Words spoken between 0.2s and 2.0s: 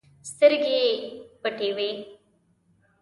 سترګې يې پټې وې.